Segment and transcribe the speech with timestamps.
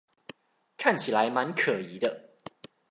[0.77, 2.31] 看起來滿可疑的